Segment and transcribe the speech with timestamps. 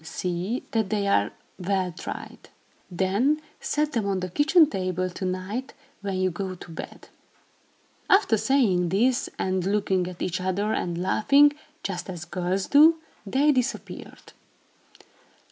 [0.03, 2.49] See that they are well dried.
[2.89, 7.09] Then set them on the kitchen table to night, when you go to bed."
[8.09, 11.53] After saying this, and looking at each other and laughing,
[11.83, 14.33] just as girls do, they disappeared.